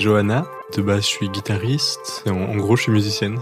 [0.00, 0.46] Johanna,
[0.76, 3.38] de base je suis guitariste, en, en gros je suis musicienne.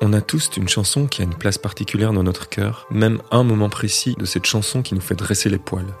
[0.00, 3.42] On a tous une chanson qui a une place particulière dans notre cœur, même un
[3.42, 5.94] moment précis de cette chanson qui nous fait dresser les poils.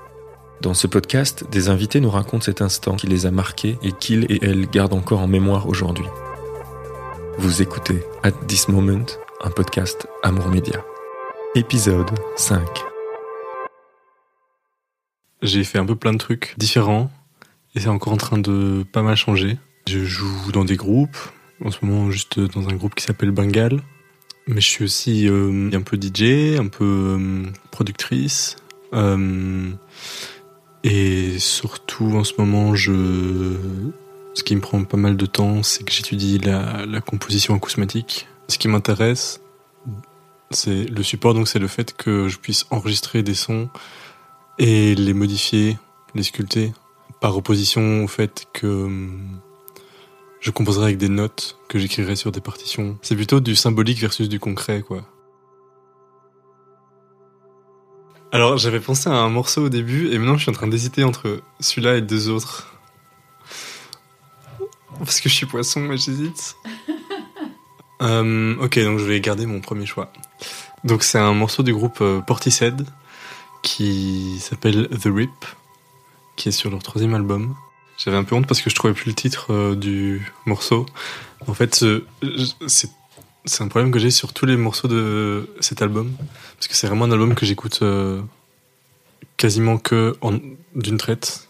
[0.62, 4.24] Dans ce podcast, des invités nous racontent cet instant qui les a marqués et qu'ils
[4.32, 6.06] et elles gardent encore en mémoire aujourd'hui.
[7.36, 9.06] Vous écoutez At This Moment,
[9.42, 10.82] un podcast Amour Média.
[11.54, 12.62] Épisode 5.
[15.42, 17.10] J'ai fait un peu plein de trucs différents
[17.74, 19.58] et c'est encore en train de pas mal changer.
[19.88, 21.16] Je joue dans des groupes,
[21.64, 23.80] en ce moment juste dans un groupe qui s'appelle Bengal.
[24.46, 28.56] Mais je suis aussi euh, un peu DJ, un peu euh, productrice.
[28.92, 29.70] Euh,
[30.82, 35.92] et surtout en ce moment, ce qui me prend pas mal de temps, c'est que
[35.92, 38.26] j'étudie la, la composition acousmatique.
[38.48, 39.40] Ce qui m'intéresse,
[40.50, 43.68] c'est le support, donc c'est le fait que je puisse enregistrer des sons
[44.58, 45.78] et les modifier,
[46.14, 46.72] les sculpter,
[47.20, 49.40] par opposition au fait que hum,
[50.40, 52.98] je composerai avec des notes que j'écrirai sur des partitions.
[53.02, 55.04] C'est plutôt du symbolique versus du concret, quoi.
[58.32, 61.02] Alors, j'avais pensé à un morceau au début, et maintenant je suis en train d'hésiter
[61.02, 62.72] entre celui-là et deux autres.
[64.98, 66.54] Parce que je suis poisson et j'hésite.
[68.02, 70.12] Euh, ok, donc je vais garder mon premier choix.
[70.84, 72.86] Donc c'est un morceau du groupe euh, Portishead
[73.62, 75.44] qui s'appelle The Rip,
[76.40, 77.54] qui est sur leur troisième album.
[77.98, 80.86] J'avais un peu honte parce que je trouvais plus le titre euh, du morceau.
[81.46, 82.02] En fait, ce-
[83.44, 86.10] c'est un problème que j'ai sur tous les morceaux de cet album,
[86.56, 88.22] parce que c'est vraiment un album que j'écoute euh,
[89.36, 90.16] quasiment que
[90.74, 91.48] d'une traite,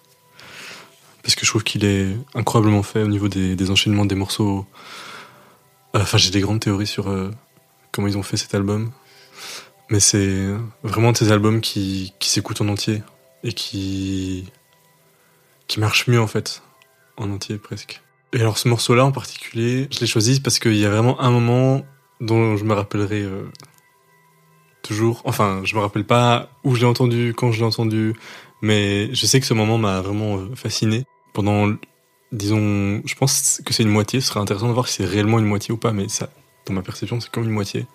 [1.22, 4.66] parce que je trouve qu'il est incroyablement fait au niveau des, enchaînements des morceaux.
[5.94, 7.04] Euh, Enfin, j'ai des grandes théories sur
[7.92, 8.90] comment ils ont fait cet album,
[9.88, 10.46] mais c'est
[10.84, 13.02] vraiment ces albums qui, qui s'écoutent en entier
[13.42, 14.44] et qui
[15.70, 16.64] qui marchent mieux en fait,
[17.16, 18.02] en entier presque.
[18.32, 21.30] Et alors ce morceau-là en particulier, je l'ai choisi parce qu'il y a vraiment un
[21.30, 21.86] moment
[22.20, 23.44] dont je me rappellerai euh,
[24.82, 25.22] toujours.
[25.24, 28.16] Enfin, je me rappelle pas où je l'ai entendu, quand je l'ai entendu,
[28.62, 31.04] mais je sais que ce moment m'a vraiment euh, fasciné.
[31.34, 31.72] Pendant,
[32.32, 34.20] disons, je pense que c'est une moitié.
[34.20, 36.30] Ce serait intéressant de voir si c'est réellement une moitié ou pas, mais ça,
[36.66, 37.86] dans ma perception, c'est comme une moitié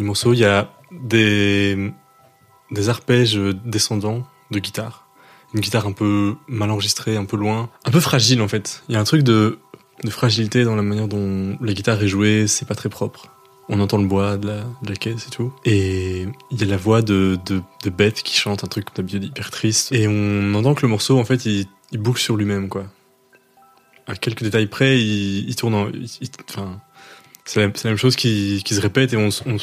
[0.00, 0.32] du morceau.
[0.32, 1.92] Il y a des
[2.72, 5.04] des arpèges descendants de guitare
[5.54, 8.82] une guitare un peu mal enregistrée, un peu loin, un peu fragile en fait.
[8.88, 9.58] Il y a un truc de,
[10.02, 13.28] de fragilité dans la manière dont la guitare est jouée, c'est pas très propre.
[13.68, 15.52] On entend le bois de la, de la caisse et tout.
[15.64, 19.90] Et il y a la voix de, de, de qui chante un truc hyper triste.
[19.92, 22.84] Et on entend que le morceau, en fait, il, il boucle sur lui-même, quoi.
[24.06, 25.88] À quelques détails près, il, tourne en...
[26.50, 26.78] Enfin,
[27.46, 29.56] c'est la, la même chose qui, qui se répète et on, on,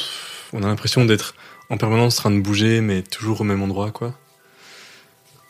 [0.52, 1.36] on a l'impression d'être
[1.70, 4.18] en permanence en train de bouger, mais toujours au même endroit, quoi.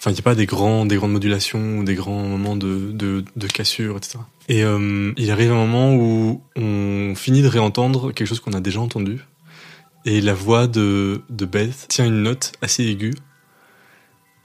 [0.02, 2.92] Enfin, il n'y a pas des, grands, des grandes modulations ou des grands moments de,
[2.92, 4.18] de, cassure, etc.
[4.48, 8.60] Et euh, il arrive un moment où on finit de réentendre quelque chose qu'on a
[8.60, 9.20] déjà entendu.
[10.04, 13.14] Et la voix de, de Beth tient une note assez aiguë.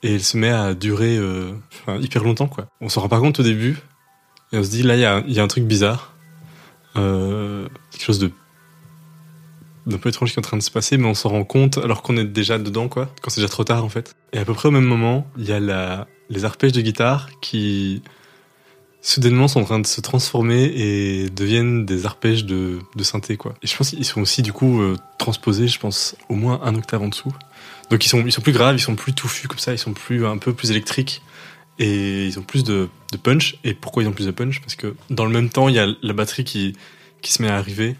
[0.03, 1.53] Et elle se met à durer euh,
[2.01, 2.67] hyper longtemps, quoi.
[2.79, 3.79] On s'en rend pas compte au début.
[4.53, 6.13] Et on se dit, là, il y a, il y a un truc bizarre.
[6.97, 8.29] Euh, quelque chose de
[9.87, 11.79] d'un peu étrange qui est en train de se passer, mais on s'en rend compte
[11.79, 14.13] alors qu'on est déjà dedans, quoi, quand c'est déjà trop tard en fait.
[14.33, 17.29] Et à peu près au même moment, il y a la, les arpèges de guitare
[17.41, 18.03] qui
[19.01, 23.53] soudainement sont en train de se transformer et deviennent des arpèges de, de synthé, quoi.
[23.63, 26.75] Et je pense qu'ils sont aussi du coup euh, transposés, je pense, au moins un
[26.75, 27.33] octave en dessous.
[27.89, 29.93] Donc ils sont, ils sont plus graves, ils sont plus touffus comme ça, ils sont
[29.93, 31.21] plus un peu plus électriques
[31.79, 33.57] et ils ont plus de, de punch.
[33.63, 34.59] Et pourquoi ils ont plus de punch?
[34.59, 36.75] Parce que dans le même temps, il y a la batterie qui,
[37.21, 37.95] qui se met à arriver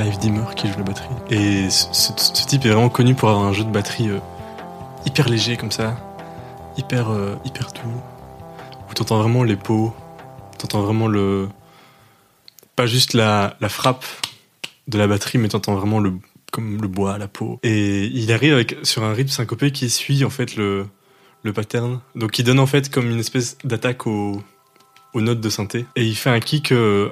[0.00, 1.08] Clive Dimmer qui joue la batterie.
[1.28, 2.12] Et ce,
[2.46, 4.18] type est vraiment connu pour avoir un jeu de batterie euh,
[5.04, 5.94] hyper léger comme ça,
[6.78, 8.00] hyper euh, hyper doux,
[8.88, 9.92] où t'entends vraiment les pots,
[10.56, 11.48] t'entends vraiment le
[12.76, 14.06] pas juste la, la frappe
[14.88, 16.14] de la batterie, mais t'entends vraiment le
[16.50, 17.60] comme le bois, la peau.
[17.62, 20.86] Et il arrive avec sur un rythme syncopé qui suit en fait le
[21.42, 24.42] le pattern, donc il donne en fait comme une espèce d'attaque au
[25.12, 25.84] aux notes de synthé.
[25.94, 27.10] Et il fait un kick euh,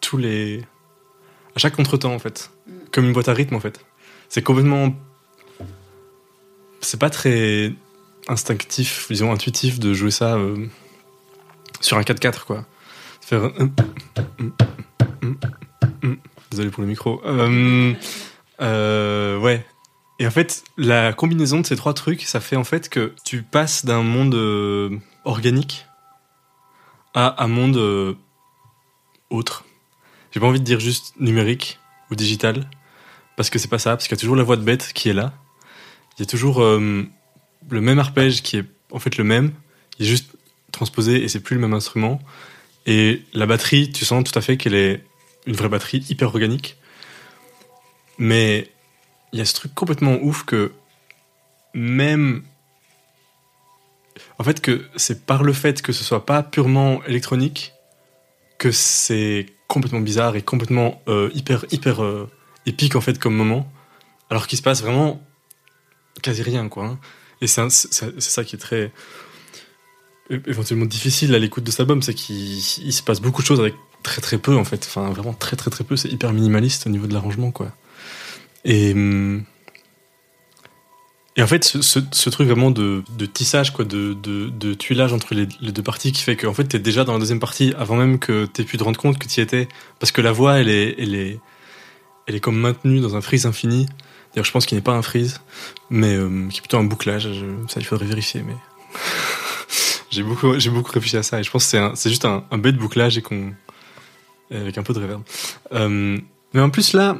[0.00, 0.64] tous les.
[1.56, 2.50] À chaque contretemps en fait.
[2.92, 3.84] Comme une boîte à rythme en fait.
[4.28, 4.94] c'est complètement.
[6.80, 7.74] C'est pas très
[8.28, 10.66] instinctif, disons intuitif de jouer ça euh,
[11.80, 12.64] sur un 4-4, quoi.
[13.20, 13.50] Faire.
[16.50, 17.20] Désolé pour le micro.
[17.24, 17.94] Euh,
[18.60, 19.64] euh, ouais.
[20.18, 23.42] Et en fait, la combinaison de ces trois trucs, ça fait en fait que tu
[23.42, 24.34] passes d'un monde
[25.24, 25.86] organique
[27.14, 28.16] à un monde
[29.30, 29.64] autre.
[30.30, 31.78] J'ai pas envie de dire juste numérique
[32.10, 32.68] ou digital,
[33.36, 35.08] parce que c'est pas ça, parce qu'il y a toujours la voix de bête qui
[35.08, 35.32] est là.
[36.16, 37.04] Il y a toujours euh,
[37.68, 39.52] le même arpège qui est en fait le même,
[39.98, 40.32] il est juste
[40.72, 42.20] transposé et c'est plus le même instrument.
[42.86, 45.04] Et la batterie, tu sens tout à fait qu'elle est
[45.46, 46.76] une vraie batterie hyper organique.
[48.18, 48.70] Mais
[49.32, 50.72] il y a ce truc complètement ouf que
[51.72, 52.42] même
[54.38, 57.72] en fait que c'est par le fait que ce soit pas purement électronique
[58.58, 62.28] que c'est complètement bizarre et complètement euh, hyper hyper euh,
[62.66, 63.72] épique en fait comme moment.
[64.28, 65.22] Alors qu'il se passe vraiment
[66.22, 66.98] quasi rien quoi hein.
[67.40, 67.70] et c'est
[68.20, 68.92] ça qui est très
[70.46, 73.60] éventuellement difficile à l'écoute de cet album c'est qu'il il se passe beaucoup de choses
[73.60, 74.84] avec très très peu en fait.
[74.88, 75.96] Enfin vraiment très très très peu.
[75.96, 77.72] C'est hyper minimaliste au niveau de l'arrangement quoi.
[78.64, 79.44] Et hum,
[81.36, 86.12] et en fait, ce, truc vraiment de, tissage, quoi, de, tuilage entre les, deux parties
[86.12, 88.76] qui fait qu'en fait, t'es déjà dans la deuxième partie avant même que t'aies pu
[88.76, 89.68] te rendre compte que t'y étais.
[90.00, 91.38] Parce que la voix, elle est, elle est,
[92.26, 93.86] elle est comme maintenue dans un freeze infini.
[94.34, 95.40] D'ailleurs, je pense qu'il n'est pas un freeze,
[95.88, 97.28] mais euh, qui est plutôt un bouclage.
[97.68, 98.56] Ça, il faudrait vérifier, mais.
[100.10, 102.58] j'ai beaucoup, j'ai beaucoup réfléchi à ça et je pense que c'est juste un, un
[102.58, 103.52] bête bouclage et qu'on.
[104.50, 105.22] avec un peu de reverb.
[105.72, 106.18] Euh,
[106.54, 107.18] mais en plus, là,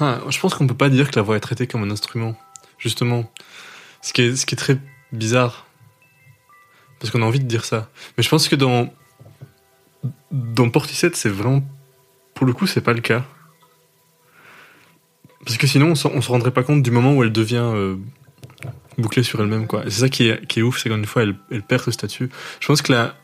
[0.00, 2.36] ah, je pense qu'on peut pas dire que la voix est traitée comme un instrument
[2.78, 3.30] justement.
[4.02, 4.78] Ce qui est, ce qui est très
[5.12, 5.66] bizarre.
[6.98, 7.90] Parce qu'on a envie de dire ça.
[8.16, 8.92] Mais je pense que dans,
[10.30, 11.62] dans Portishead, c'est vraiment.
[12.34, 13.24] Pour le coup, c'est pas le cas.
[15.44, 17.70] Parce que sinon, on se, on se rendrait pas compte du moment où elle devient
[17.74, 17.96] euh,
[18.98, 19.82] bouclée sur elle-même, quoi.
[19.84, 22.30] C'est ça qui est, qui est ouf, c'est qu'une fois, elle, elle perd ce statut.
[22.60, 23.14] Je pense que la,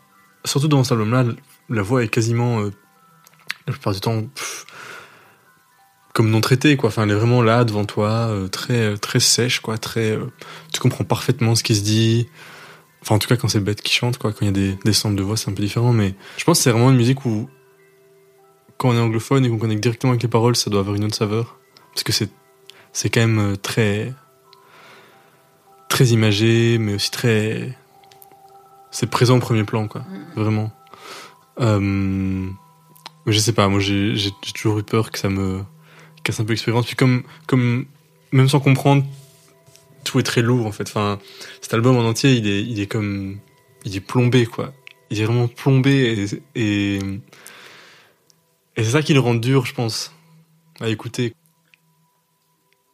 [0.45, 1.25] surtout dans cet album-là,
[1.69, 2.71] la voix est quasiment, euh,
[3.67, 4.23] la plupart du temps,
[6.13, 6.89] comme non traitée, quoi.
[6.89, 9.79] Enfin, elle est vraiment là devant toi, euh, très, très sèche, quoi.
[9.79, 10.27] Très, euh,
[10.73, 12.29] tu comprends parfaitement ce qui se dit.
[13.03, 14.33] Enfin, en tout cas, quand c'est Bête qui chante, quoi.
[14.33, 15.93] Quand il y a des, des samples de voix, c'est un peu différent.
[15.93, 17.49] Mais je pense que c'est vraiment une musique où,
[18.77, 21.05] quand on est anglophone et qu'on connecte directement avec les paroles, ça doit avoir une
[21.05, 21.59] autre saveur.
[21.93, 22.31] Parce que c'est,
[22.93, 24.13] c'est quand même euh, très,
[25.89, 27.77] très imagé, mais aussi très,
[28.91, 30.03] c'est présent au premier plan, quoi.
[30.35, 30.73] Vraiment.
[31.61, 31.79] Euh,
[33.27, 35.63] mais je sais pas, moi, j'ai toujours eu peur que ça me
[36.23, 36.87] casse un peu l'expérience.
[36.87, 37.87] Puis comme, comme,
[38.33, 39.05] même sans comprendre,
[40.05, 40.89] tout est très lourd, en fait.
[40.89, 41.19] Enfin,
[41.61, 43.39] cet album en entier, il est, il est comme,
[43.85, 44.73] il est plombé, quoi.
[45.11, 47.01] Il est vraiment plombé et, et,
[48.77, 50.15] c'est ça qui le rend dur, je pense,
[50.81, 51.35] à écouter.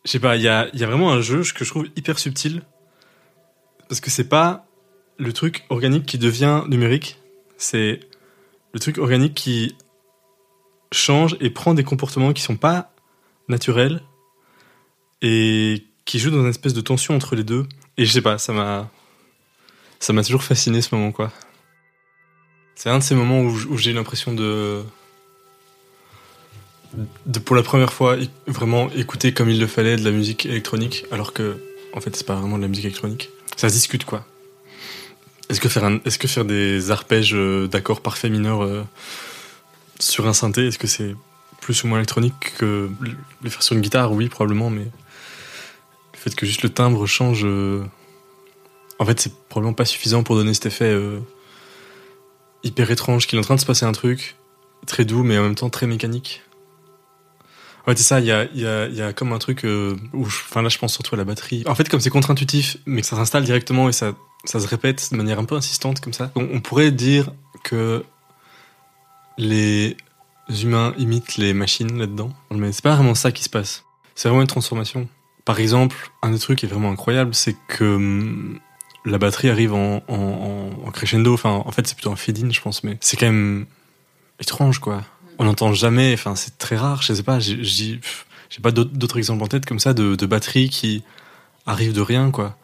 [0.04, 2.18] Je sais pas, il y a, y a vraiment un jeu que je trouve hyper
[2.18, 2.62] subtil.
[3.88, 4.66] Parce que c'est pas
[5.18, 7.18] le truc organique qui devient numérique.
[7.56, 8.00] C'est
[8.72, 9.76] le truc organique qui
[10.92, 12.92] change et prend des comportements qui sont pas
[13.48, 14.02] naturels
[15.22, 17.66] et qui joue dans une espèce de tension entre les deux.
[17.96, 18.90] Et je sais pas, ça m'a,
[19.98, 21.32] ça m'a toujours fasciné ce moment, quoi.
[22.74, 24.82] C'est un de ces moments où, j'ai eu l'impression de,
[27.24, 28.16] de, pour la première fois,
[28.46, 31.58] vraiment écouter comme il le fallait de la musique électronique, alors que,
[31.94, 33.30] en fait, c'est pas vraiment de la musique électronique.
[33.56, 34.26] Ça se discute, quoi.
[35.48, 38.82] Est-ce que faire un, est-ce que faire des arpèges euh, d'accords parfaits mineurs euh,
[39.98, 41.14] sur un synthé, est-ce que c'est
[41.66, 42.88] plus ou moins électronique que
[43.42, 47.42] les faire sur une guitare Oui, probablement, mais le fait que juste le timbre change,
[47.44, 47.84] euh,
[49.00, 51.18] en fait, c'est probablement pas suffisant pour donner cet effet euh,
[52.62, 54.36] hyper étrange qu'il est en train de se passer un truc
[54.86, 56.44] très doux, mais en même temps très mécanique.
[57.88, 60.62] Ouais, c'est ça, il y a, y, y a comme un truc euh, où, enfin
[60.62, 61.64] là, je pense surtout à la batterie.
[61.66, 65.08] En fait, comme c'est contre-intuitif, mais que ça s'installe directement et ça, ça se répète
[65.10, 67.32] de manière un peu insistante comme ça, on pourrait dire
[67.64, 68.04] que
[69.36, 69.96] les
[70.48, 73.84] humains imitent les machines là-dedans, mais c'est pas vraiment ça qui se passe.
[74.14, 75.08] C'est vraiment une transformation.
[75.44, 78.58] Par exemple, un des trucs qui est vraiment incroyable, c'est que hum,
[79.04, 81.34] la batterie arrive en, en, en- en crescendo.
[81.34, 83.66] Enfin, en fait, c'est plutôt un fade-in, je pense, mais c'est quand même
[84.40, 85.04] étrange, quoi.
[85.38, 86.12] On n'entend jamais.
[86.14, 87.02] Enfin, c'est très rare.
[87.02, 87.38] Je sais pas.
[87.38, 88.00] J'ai
[88.62, 91.02] pas d'autres exemples en tête comme ça de, de batterie qui
[91.66, 92.56] arrive de rien, quoi.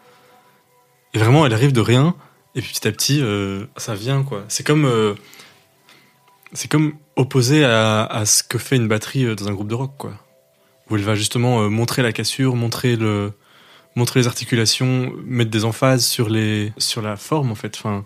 [1.15, 2.15] Et vraiment, elle arrive de rien.
[2.55, 4.45] Et puis petit à petit, euh, ça vient, quoi.
[4.49, 5.15] C'est comme euh,
[6.53, 9.75] c'est comme opposé à, à ce que fait une batterie euh, dans un groupe de
[9.75, 10.13] rock, quoi.
[10.91, 13.33] Où elle va justement euh, montrer la cassure, montrer le,
[13.95, 17.77] montrer les articulations, mettre des emphases sur les, sur la forme en fait.
[17.77, 18.05] Enfin,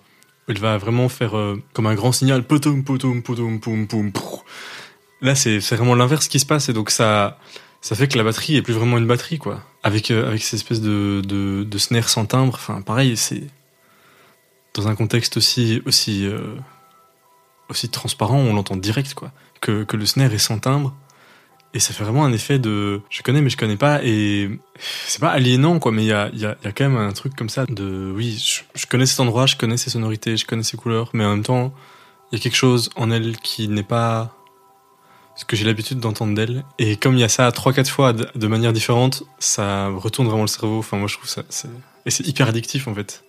[0.49, 4.13] elle va vraiment faire euh, comme un grand signal, potum potum poum poum.
[4.13, 4.45] prrr.
[5.23, 7.39] Là, c'est vraiment l'inverse qui se passe et donc ça,
[7.81, 9.63] ça fait que la batterie est plus vraiment une batterie, quoi.
[9.83, 12.55] Avec, euh, avec cette espèce de, de, de snare sans timbre.
[12.55, 13.45] Enfin, pareil, c'est.
[14.75, 16.29] Dans un contexte aussi, aussi,
[17.69, 19.33] aussi transparent, on l'entend direct, quoi.
[19.61, 20.95] Que, que le snare est sans timbre.
[21.75, 23.01] Et ça fait vraiment un effet de.
[23.11, 24.01] Je connais, mais je connais pas.
[24.03, 24.51] Et
[25.07, 25.93] c'est pas aliénant, quoi.
[25.93, 28.13] Mais il y a, y, a, y a quand même un truc comme ça de.
[28.15, 31.11] Oui, je, je connais cet endroit, je connais ses sonorités, je connais ses couleurs.
[31.13, 31.75] Mais en même temps,
[32.31, 34.37] il y a quelque chose en elle qui n'est pas
[35.37, 36.65] ce que j'ai l'habitude d'entendre d'elle.
[36.79, 40.43] Et comme il y a ça trois, quatre fois de, manière différente, ça retourne vraiment
[40.43, 40.79] le cerveau.
[40.79, 41.43] Enfin, moi, je trouve ça.
[42.07, 43.23] Et c'est hyper addictif, en fait.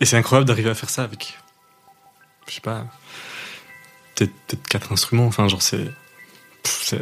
[0.00, 1.36] Et c'est incroyable d'arriver à faire ça avec.
[2.46, 2.86] Je sais pas.
[4.18, 5.26] Peut-être quatre instruments.
[5.26, 5.84] Enfin, genre, c'est.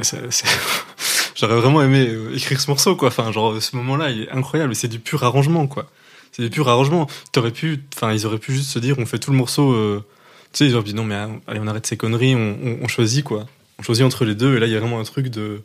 [1.35, 3.09] J'aurais vraiment aimé euh, écrire ce morceau, quoi.
[3.09, 4.75] Enfin, genre, ce moment-là, il est incroyable.
[4.75, 5.91] C'est du pur arrangement, quoi.
[6.33, 7.07] C'est du pur arrangement.
[7.33, 7.83] T'aurais pu.
[7.95, 9.73] Enfin, ils auraient pu juste se dire, on fait tout le morceau.
[9.73, 10.05] euh,
[10.53, 13.25] Tu sais, ils auraient dit, non, mais ah, allez, on arrête ces conneries, on, choisit,
[13.25, 13.47] quoi
[13.79, 15.63] on choisit entre les deux et là il y a vraiment un truc de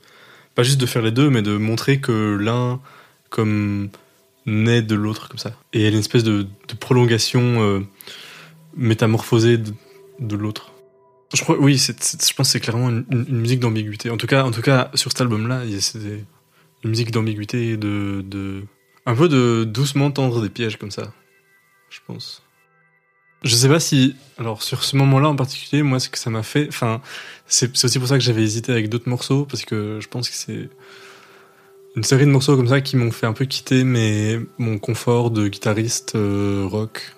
[0.55, 2.79] pas juste de faire les deux mais de montrer que l'un
[3.29, 3.89] comme
[4.45, 6.47] naît de l'autre comme ça et il y a une espèce de,
[6.79, 7.79] prolongation euh,
[8.75, 10.70] métamorphosée de l'autre
[11.33, 14.51] je crois oui je pense que c'est clairement une, musique d'ambiguïté en tout cas en
[14.51, 15.99] tout cas sur cet album là c'est
[16.83, 18.63] une musique d'ambiguïté et de, de
[19.05, 21.13] un peu de doucement tendre des pièges comme ça
[21.89, 22.43] je pense
[23.43, 26.29] je sais pas si alors sur ce moment là en particulier moi ce que ça
[26.29, 27.01] m'a fait enfin
[27.51, 30.35] c'est aussi pour ça que j'avais hésité avec d'autres morceaux, parce que je pense que
[30.35, 30.69] c'est
[31.97, 33.83] une série de morceaux comme ça qui m'ont fait un peu quitter
[34.57, 37.13] mon confort de guitariste euh, rock.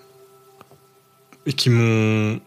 [1.45, 2.39] Et qui m'ont.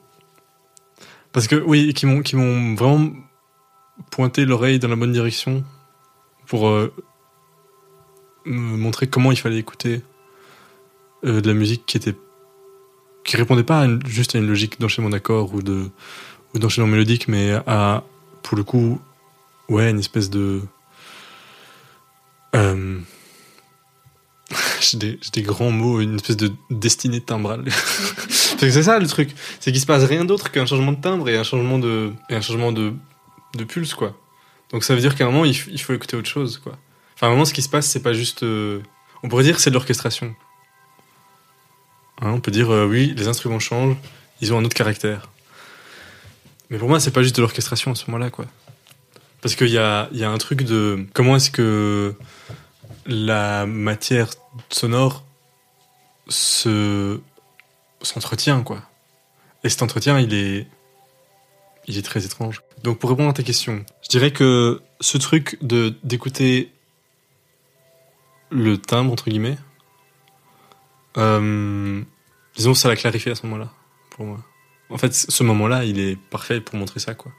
[1.36, 3.10] Parce que, oui, qui m'ont vraiment
[4.10, 5.64] pointé l'oreille dans la bonne direction
[6.46, 6.90] pour euh,
[8.46, 10.00] me montrer comment il fallait écouter
[11.26, 12.14] euh, de la musique qui était.
[13.22, 15.90] qui répondait pas à une- juste à une logique d'enchaînement d'accords ou de
[16.54, 18.02] ou d'enchaînement mélodique, mais à,
[18.42, 18.98] pour le coup,
[19.68, 20.62] ouais, une espèce de.
[22.54, 22.98] Euh,
[24.80, 27.64] j'ai des, des grands mots, une espèce de destinée timbrale.
[28.58, 31.36] C'est ça le truc, c'est qu'il se passe rien d'autre qu'un changement de timbre et
[31.36, 32.92] un changement de, et un changement de,
[33.56, 34.16] de pulse, quoi.
[34.70, 36.76] Donc ça veut dire qu'à un moment, il, faut écouter autre chose, quoi.
[37.14, 38.42] Enfin, à un moment, ce qui se passe, c'est pas juste.
[38.42, 38.80] euh,
[39.22, 40.34] on pourrait dire que c'est de l'orchestration.
[42.20, 43.96] Hein, on peut dire, euh, oui, les instruments changent,
[44.40, 45.30] ils ont un autre caractère.
[46.70, 48.46] Mais pour moi, c'est pas juste de l'orchestration à ce moment-là, quoi.
[49.40, 52.14] Parce qu'il y a, y a un truc de comment est-ce que
[53.06, 54.30] la matière
[54.70, 55.24] sonore
[56.28, 57.20] se
[58.02, 58.82] s'entretient, quoi.
[59.64, 60.66] Et cet entretien, il est,
[61.86, 62.62] il est très étrange.
[62.82, 66.72] Donc, pour répondre à ta question, je dirais que ce truc de d'écouter
[68.50, 69.58] le timbre entre guillemets,
[71.16, 72.02] euh,
[72.56, 73.70] disons, ça l'a clarifié à ce moment-là,
[74.10, 74.38] pour moi.
[74.90, 77.32] En fait, ce moment-là, il est parfait pour montrer ça, quoi.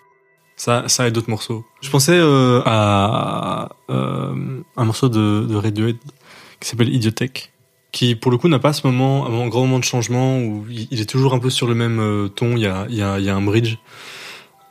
[0.58, 1.66] Ça, et d'autres morceaux.
[1.82, 5.98] Je pensais euh, à euh, un morceau de, de Radiohead
[6.60, 7.54] qui s'appelle Idiotech,
[7.98, 11.01] qui pour le coup n'a pas ce moment, un grand moment de changement où il,
[11.01, 12.56] est toujours un peu sur le même euh, ton.
[12.56, 12.68] Il y
[13.01, 13.77] a, un bridge,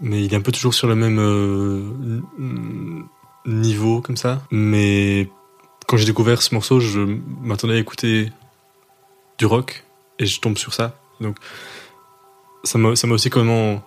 [0.00, 2.20] mais il est un peu toujours sur le même euh,
[3.44, 4.42] niveau comme ça.
[4.52, 5.28] Mais
[5.88, 7.00] quand j'ai découvert ce morceau, je
[7.42, 8.30] m'attendais à écouter
[9.38, 9.84] du rock
[10.20, 10.96] et je tombe sur ça.
[11.20, 11.36] Donc
[12.62, 13.82] ça m'a ça m'a aussi complètement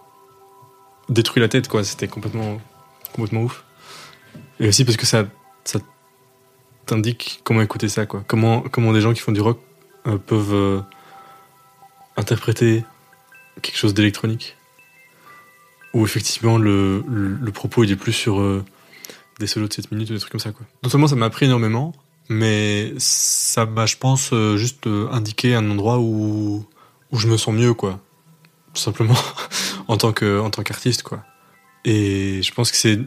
[1.07, 2.61] détruit la tête quoi c'était complètement
[3.13, 3.63] complètement ouf
[4.59, 5.25] et aussi parce que ça
[6.89, 8.23] t'indique comment écouter ça quoi.
[8.27, 9.59] Comment comment des gens qui font du rock
[10.07, 10.81] euh, peuvent euh,
[12.17, 12.83] interpréter
[13.61, 14.55] quelque chose d'électronique.
[15.93, 18.63] Où effectivement le, le, propos il est plus sur euh,
[19.39, 20.65] des solos de 7 minutes ou des trucs comme ça quoi.
[20.83, 21.93] Non seulement ça m'a appris énormément
[22.29, 26.65] mais ça m'a je pense juste indiqué un endroit où
[27.11, 27.99] où je me sens mieux quoi.
[28.73, 29.17] Tout simplement
[29.87, 31.23] en tant que en tant qu'artiste quoi.
[31.85, 32.99] Et je pense que c'est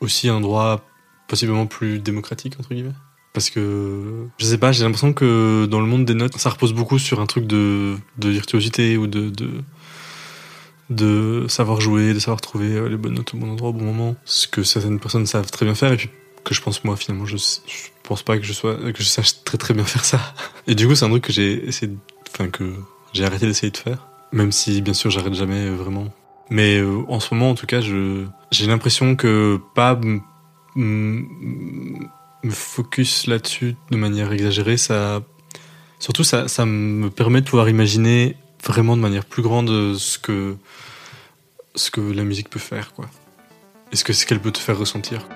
[0.00, 0.84] aussi un endroit
[1.26, 2.92] possiblement plus démocratique entre guillemets
[3.32, 6.72] parce que je sais pas j'ai l'impression que dans le monde des notes ça repose
[6.72, 9.32] beaucoup sur un truc de, virtuosité ou de,
[11.48, 14.16] savoir jouer de savoir trouver euh, les bonnes notes au bon endroit au bon moment.
[14.24, 16.10] Ce que certaines personnes savent très bien faire et puis
[16.44, 18.52] que je pense moi finalement je, je pense pas que je
[19.02, 20.20] sache très très bien faire ça.
[20.66, 21.92] Et du coup c'est un truc que j'ai essayé
[22.30, 22.74] enfin que
[23.12, 24.08] j'ai arrêté d'essayer de faire.
[24.32, 26.12] Même si bien sûr j'arrête jamais euh, vraiment.
[26.50, 29.98] Mais euh, en ce moment en tout cas je j'ai l'impression que pas
[32.42, 35.22] me focus là-dessus de manière exagérée ça
[35.98, 40.56] surtout ça me permet de pouvoir imaginer vraiment de manière plus grande euh, ce que
[41.74, 43.08] ce que la musique peut faire quoi
[43.92, 45.26] et ce que qu'elle peut te faire ressentir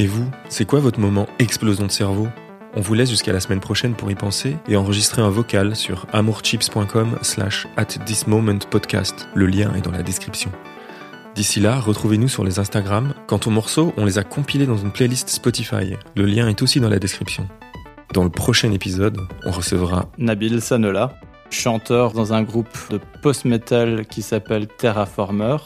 [0.00, 2.26] Et vous, c'est quoi votre moment explosion de cerveau?
[2.74, 6.06] On vous laisse jusqu'à la semaine prochaine pour y penser et enregistrer un vocal sur
[6.14, 9.28] amourchips.com slash at this moment podcast.
[9.34, 10.50] Le lien est dans la description.
[11.40, 13.14] D'ici là, retrouvez-nous sur les Instagram.
[13.26, 15.96] Quant aux morceaux, on les a compilés dans une playlist Spotify.
[16.14, 17.48] Le lien est aussi dans la description.
[18.12, 19.16] Dans le prochain épisode,
[19.46, 21.18] on recevra Nabil Sanola,
[21.48, 25.56] chanteur dans un groupe de post-metal qui s'appelle Terraformer.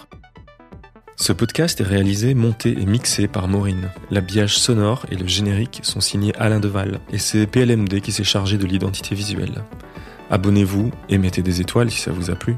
[1.16, 3.90] Ce podcast est réalisé, monté et mixé par Maureen.
[4.12, 8.58] L'habillage sonore et le générique sont signés Alain Deval et c'est PLMD qui s'est chargé
[8.58, 9.64] de l'identité visuelle.
[10.30, 12.54] Abonnez-vous et mettez des étoiles si ça vous a plu.